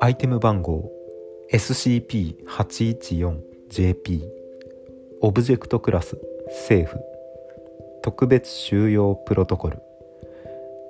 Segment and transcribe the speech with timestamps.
[0.00, 0.88] アイテム番号
[1.52, 4.22] SCP-814JP
[5.20, 6.16] オブジェクトクラス
[6.46, 7.00] 政府
[8.02, 9.78] 特別収容プロトコル。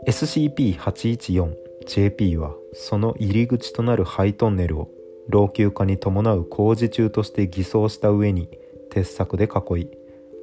[0.06, 4.90] SCP-814JP はその入り口となるハイトンネルを
[5.28, 8.50] 老朽化に伴う工事中として偽装した上に
[8.90, 9.50] 鉄柵で囲
[9.80, 9.88] い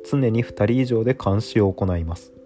[0.10, 2.39] 常に2人以上で監視を行います。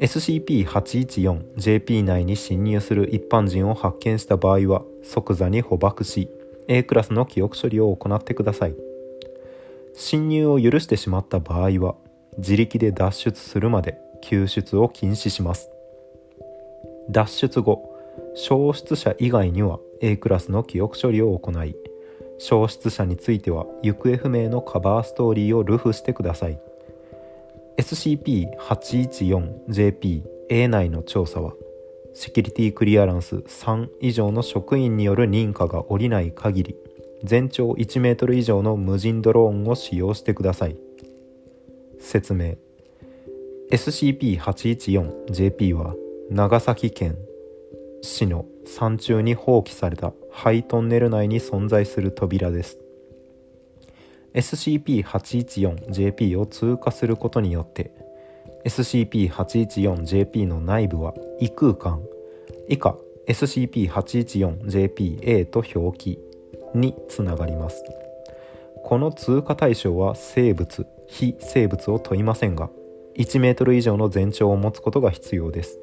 [0.00, 6.30] SCP-814JP 内に侵入する一般人を発見した場合は即座に捕獲し
[6.68, 8.74] A クラスの記憶処理を行ってください。
[9.94, 11.96] 侵入を許してしまった場合は
[12.38, 15.70] 自力で脱出するまで救出を禁止します。
[17.10, 17.90] 脱出後
[18.34, 21.76] 消失者以外には A クラスの記憶処理を行い
[22.38, 26.58] 消失者については行方不明のカバーストーリーをルフしてください。
[27.78, 31.54] SCP-814JP-A 内の調査は
[32.14, 36.76] セキュリティクリアランス3以上の職員による認可が下りない限り
[37.24, 40.76] 全長1メートル以上の無人ドローンを使用してください。
[42.00, 42.56] 説明。
[43.70, 45.94] SCP-814JP は
[46.30, 47.16] 長崎県
[48.02, 52.81] 市の山中に放棄されたハイトンネル内に存在する扉です。
[54.34, 57.92] SCP-814JP を通過することによって
[58.64, 62.02] SCP-814JP の内部は異空間。
[62.68, 66.18] 以下 SCP-814JPA と表記
[66.74, 67.84] につながります。
[68.84, 72.70] この通過対象は生物非生物を問いませんが
[73.16, 75.78] 1メートル以上の全長を持つことが必要です。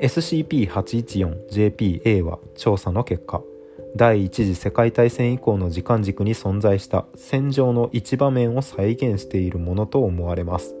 [0.00, 3.42] SCP-814JPA は調査の結果
[3.96, 10.74] 第一次世界大戦以降の時間軸に存在した戦場の一場面を再現しているものと思われます。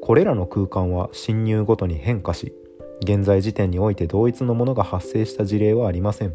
[0.00, 2.54] これらの空間は侵入ごとに変化し
[3.02, 6.34] 現在時点において同一のものが発生した事例はありません。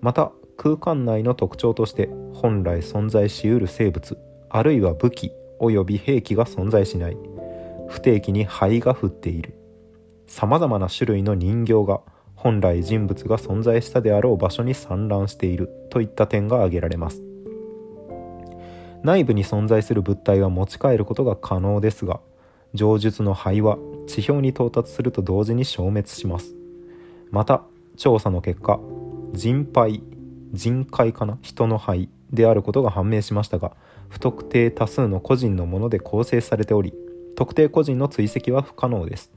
[0.00, 7.16] また空間内の特徴として本来存在しうる生物あるいは武器及び兵器が存在しない。
[7.88, 9.54] 不定期に灰が降っている。
[10.26, 12.00] さまざまな種類の人形が
[12.34, 17.22] 本来人物が存在したであろう場所に散乱しているといった点が挙げられます。
[19.02, 22.20] 内部に存在する物体は持ち帰ることが可能ですが
[22.72, 26.54] 上述の灰は地表に到達すると同時に消滅します。
[27.30, 27.62] また
[27.96, 28.80] 調査の結果
[29.32, 30.02] 人灰
[30.52, 31.38] 人海かな？
[31.42, 33.72] 人の灰であることが判明しましたが
[34.08, 36.94] 不特定多数の個人のもので構成されており
[37.36, 39.32] 特定個人の追跡は不可能です。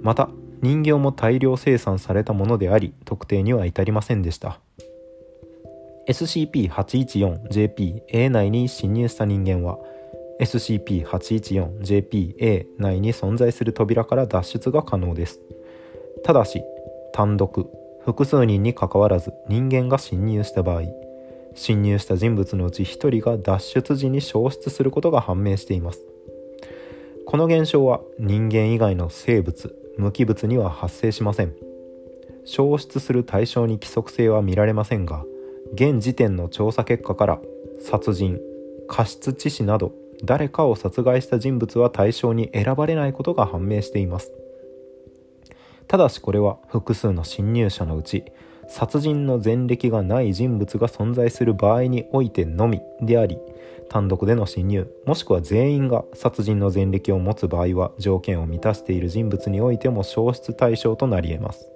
[0.00, 0.28] また
[0.62, 4.60] 人形も大量生産されたものであり特定には至りませんでした。
[6.08, 9.78] SCP-814JP-A 内に侵入した人間は
[10.40, 15.40] SCP-814JP-A 内に存在する扉から脱出が可能です。
[16.24, 16.62] ただし
[17.12, 17.68] 単独
[18.04, 20.82] 複数人にかかわらず人間が侵入した場合
[21.54, 26.00] 侵入した人物のうち1人が脱出時に消失することが判明しています。
[27.26, 31.54] この現象は人間以外の生物無機物には発生しません。
[32.44, 35.24] 消失する対象に規則性は見られませんが
[35.74, 37.40] 現時点の調査結果から
[37.80, 38.40] 殺人
[38.88, 39.92] 過失致死など
[40.24, 44.32] 誰かを殺害した人物は対象に選ばれないことが判明しています。
[45.88, 48.24] ただしこれは複数の侵入者のうち
[48.68, 53.38] 殺人の前歴がない人物が存在する場合においてのみであり
[53.88, 61.68] 単独での侵入もしくは全員が殺人の前歴を持つ場合は条件を満たしている人物においても消失対象となり得ます。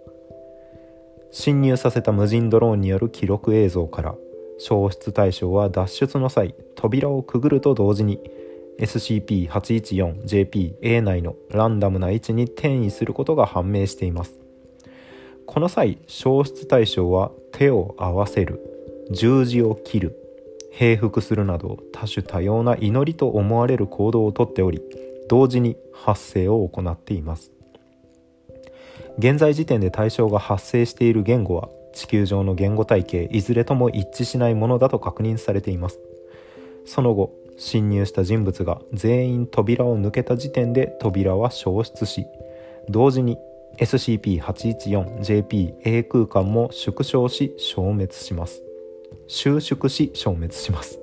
[1.31, 4.15] 侵入させた無人ドローンによる記録映像から
[4.59, 8.23] 消失対象は脱出の際扉をくぐると同時に
[8.81, 14.39] SCP-814JP-A 内のランダムな位置に転移することが判明しています。
[15.47, 18.61] この際消失対象は手を合わせる。
[19.11, 20.27] 十字を切る。
[20.73, 24.83] 平服するなど多種多様な祈りと思われる行動をとっており
[25.27, 27.51] 同時に発生を行っています。
[29.19, 35.99] 現在時点で対象が発生している言語は地球上の言語体系いずれとも一致しないものだと確認されています。
[36.85, 42.27] その後侵入した人物が全員扉を抜けた時点で扉は消失し
[42.91, 43.39] 同時に
[43.79, 48.63] SCP-814JP-A 空間も縮小し消滅します。
[49.29, 50.99] 収縮し消滅します。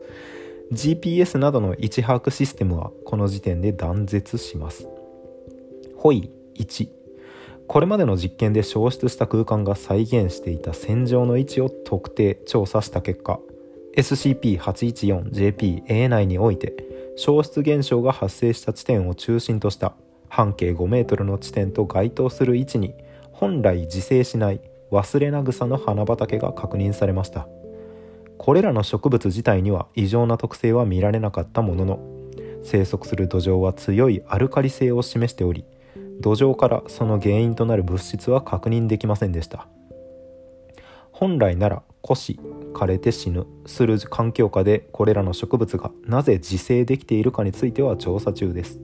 [0.72, 4.88] GPS などの位置把握システムはこの時点で断絶します。
[5.96, 6.90] ホイ1
[7.68, 13.40] これまでの実験で消失した空間が再現していた戦場の位置を特定調査した結果
[13.96, 16.74] SCP-814JP-A 内において
[17.16, 19.94] 消失現象が発生した地点を中心とした
[20.34, 22.96] 半径5メートルの地点と該当する位置に
[23.32, 27.48] 本来自生しない忘れな草の花畑が確認されました。
[28.40, 32.00] これらの植物自体には異常な特性は見られなかったものの
[32.64, 35.66] 生息する土壌は強いアルカリ性を示しており
[36.20, 39.68] 土壌からその原因となる物質は確認できませんでした。
[41.12, 42.40] 本来なら枯死
[42.74, 48.80] 枯れて死ぬする環境下でこれらの植物がなぜ自生できているかについては調査中です。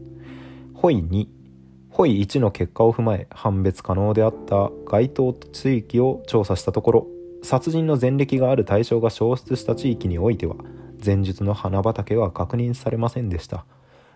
[0.76, 1.39] ホイ2
[2.00, 7.08] ホイ1の結果を踏まえ判別可能であった該当地域を調査したところ
[7.44, 10.56] 殺人の前歴がある対象が消失した地域においては
[11.06, 13.66] 前述の花畑は確認されませんでした。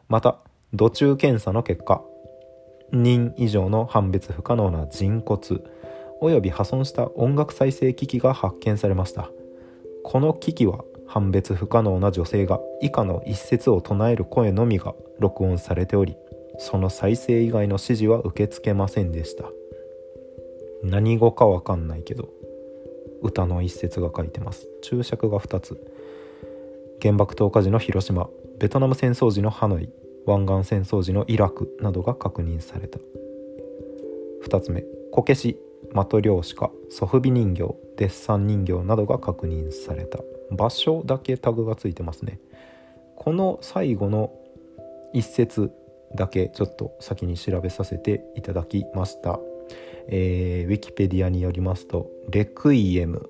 [0.08, 0.40] また
[0.74, 2.02] 土中検査の結果
[2.94, 5.42] 人以上の判別不可能な人骨
[6.22, 9.30] および破損した音楽再生機器が発見されました。
[10.06, 16.16] この機器は判別不可能な女性が以下の一節を唱える声のみが録音されており
[16.58, 19.46] その再生以外の指示は受け付けませんでした。
[20.84, 22.30] 何語かわかんないけど
[23.22, 24.68] 歌の一節が書いてます。
[24.82, 25.78] 注釈が2つ。
[27.02, 28.30] 原爆投下時の広島
[28.60, 29.90] ベトナム戦争時のハノイ
[30.26, 33.00] 湾岸戦争時のイラクなどが確認された。
[34.46, 34.84] 2つ目。
[35.12, 35.58] こけし
[35.94, 37.64] 的漁師かソフビ人形
[37.98, 40.20] デッサン人形などが確認された。
[40.52, 42.40] 場所だけタグがついてますね。
[43.16, 44.32] この最後の
[45.14, 45.72] 一節
[46.16, 49.40] だけちょっと先に調べさせていただきました、
[50.08, 53.30] えー、ウィキペディアによりますとレクイエム。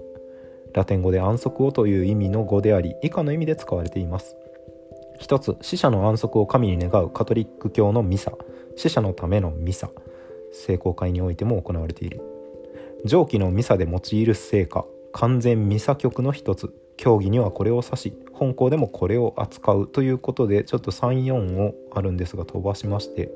[0.74, 4.36] ラテン語で安息をという意味の語であり以下の意味で使われています。
[5.20, 8.32] 一つ死者の安息を神に願うカトリック教のミサ。
[8.76, 9.92] 死者のためのミサ。
[10.52, 12.22] 聖公会においても行われている。
[13.06, 16.74] 上記のミサで用いる聖歌完全ミサ曲の一つ。
[16.98, 23.32] 競技にはこれを指し本校でもこれを扱うということでちょっと34をあるんですが飛ばしまして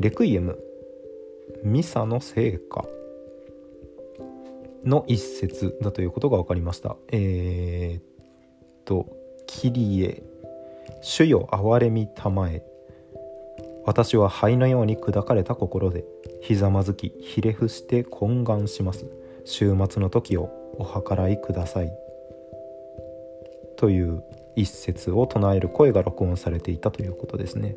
[0.00, 0.58] レクイエム
[1.62, 2.84] ミサの聖歌
[4.84, 6.96] の一節だということが分かりました。
[7.12, 8.02] えー、っ
[8.84, 9.06] と
[9.46, 10.22] 「キリエ
[11.02, 12.64] 主よ憐れみたまえ
[13.84, 16.04] 私は灰のように砕かれた心で
[16.40, 19.06] ひざまずきひれ伏して懇願します。
[19.44, 22.09] 週末の時をお計らいください。
[23.80, 24.22] という
[24.56, 27.76] 一節を唱える声が録音されていたということですね。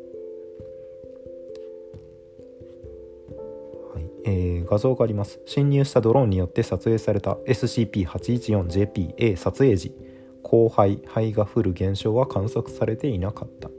[3.94, 5.40] はいえー、画像があります。
[5.46, 9.94] 侵入したドローンによって撮影された SCP-814JPA 撮影時
[10.42, 13.70] 降灰灰が降る現象は観測されていなかった。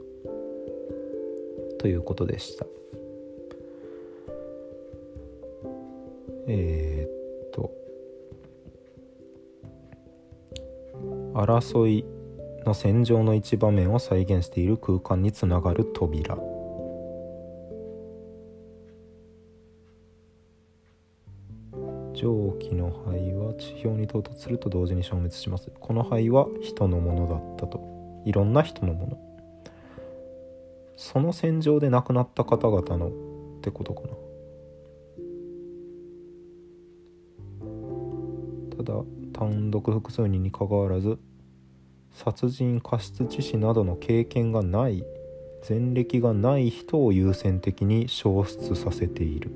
[1.78, 2.66] ということでした。
[6.48, 7.70] えー、っと
[11.32, 12.04] 争い
[12.66, 16.36] の戦場の一場面を再現している空間につながる扉。
[22.12, 25.70] 蒸気の灰は地表に到達すると同時に消滅します。
[25.78, 27.80] この灰は人のものだったと。
[28.24, 29.18] いろんな人のもの。
[30.96, 33.10] その戦場で亡くなった方々のっ
[33.60, 34.08] てことかな。
[38.76, 41.18] ただ単独複数人にかかわらず
[42.16, 45.04] 殺人過失致死などの経験がない
[45.68, 49.50] 前歴がない人を優先的に消失させている。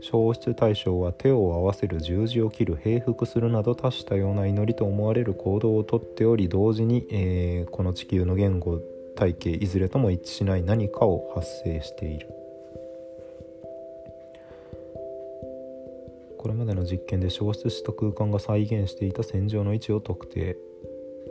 [0.00, 8.80] 消失対象は手を合わせる十字を切る平服するなど多種多様な祈りと思われる行動をとっており同時に、えー、この地球の言語
[9.16, 12.28] 体系いずれとも一致しない何かを発生している。
[16.40, 20.56] これまでの実験で消失した空間が再現していた線上の位置を特定。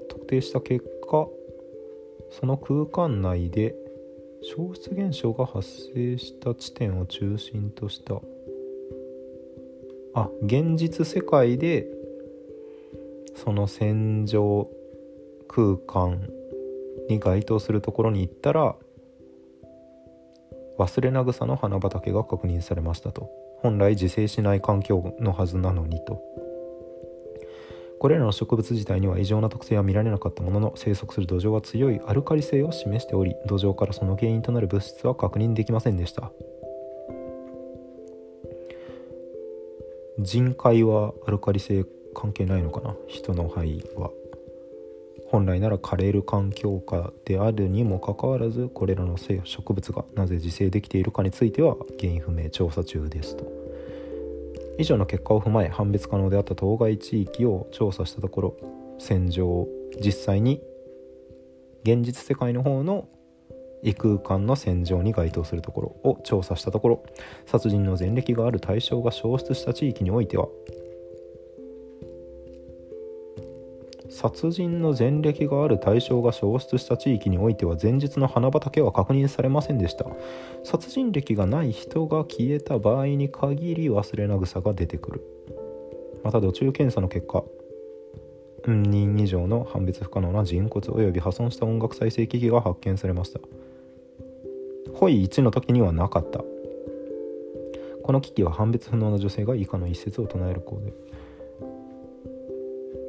[0.08, 1.28] 特定した結果
[2.30, 3.74] その空間内で
[4.44, 8.22] 消失現象が発生した地点を中心とした。
[10.14, 11.88] あ現実世界で
[13.34, 14.70] その戦場
[15.48, 16.30] 空間
[17.10, 18.76] に該当するところに行ったら
[20.78, 23.49] 忘れな草の花畑が確認されましたと。
[23.62, 26.22] 本来自生しない環境のはずなのにと。
[28.00, 36.32] これらの植物自体には異常な特性は見られなかったものの生息する土壌は強いアルカリ性を示しており土壌からその原因となる物質は確認できませんでした。
[40.18, 42.96] 人海はアルカリ性関係ないのかな？
[43.08, 44.12] 人の肺は。
[45.32, 53.46] 本来なら枯れる環境下であるにもかかわらずこれらの植物がなぜ自生できているかについては原因不明調査中ですと。
[54.80, 58.58] 以上の結果を踏まえ判別可能であった当該地域を調査したところ
[58.98, 59.68] 戦場
[60.04, 60.62] 実際に
[61.84, 63.08] 現実世界の方の
[63.84, 67.04] 異空間の戦場に該当するところを調査したところ
[67.46, 70.48] 殺人の前歴がある対象が消失した地域においては
[74.10, 80.06] 殺人の前歴がある対象が消失した地域においては前日の花畑は確認されませんでした。
[80.64, 85.22] 殺人歴がない人が消えた場合に限り忘れな草が出てくる。
[86.24, 87.44] また土中検査の結果
[88.68, 93.40] 人以上の判別不可能な人骨及び破損した音楽再生機器が発見されました。
[94.94, 96.44] ホイ1の時にはなかった。
[98.04, 100.94] この機器は判別不能な女性が以下の一節を唱えるコーデ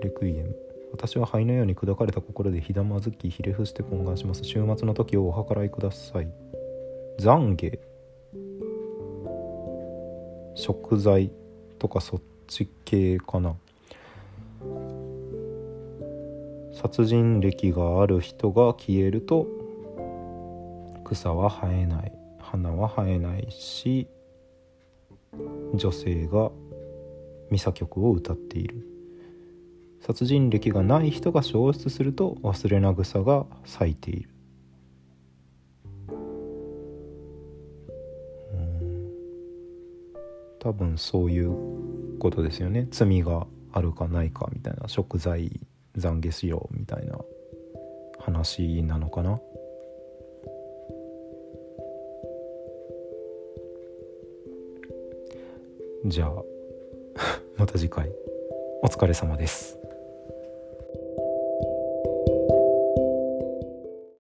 [0.03, 0.70] レクイエム。
[0.93, 4.45] 私は灰のように砕かれた心でひだまずきひれ伏して懇願します。
[4.45, 6.29] 週末の時をお計らいください。
[7.19, 7.79] 懺悔。
[10.55, 11.33] 食材
[11.79, 13.57] とかそっち系かな。
[16.73, 19.47] 殺人歴がある人が消えると
[21.05, 22.13] 草は生えない。
[22.41, 24.09] 花は生えないし
[25.75, 26.51] 女性が
[27.51, 28.87] ミサ曲を歌っている。
[30.01, 34.31] 殺人歴がない人が消失すると忘れな草が咲いている。
[40.61, 42.87] 多分そういうことですよね。
[42.91, 45.61] 罪があるかないかみたいな食材
[45.97, 47.19] 懺悔しようみたいな
[48.19, 49.41] 話なのかな。
[56.07, 56.33] じゃあ
[57.57, 58.11] また次回。
[58.83, 59.80] お疲れ様です。